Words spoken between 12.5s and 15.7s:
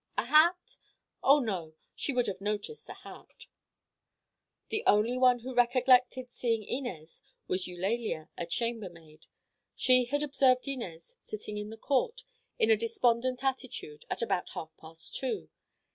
in a despondent attitude, at about half past two.